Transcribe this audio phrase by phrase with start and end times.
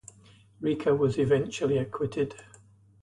[0.61, 2.33] Ricca was eventually acquitted.